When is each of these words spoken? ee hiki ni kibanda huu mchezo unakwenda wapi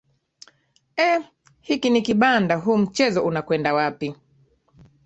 ee 0.97 1.19
hiki 1.61 1.89
ni 1.89 2.01
kibanda 2.01 2.55
huu 2.55 2.77
mchezo 2.77 3.23
unakwenda 3.25 3.73
wapi 3.73 4.15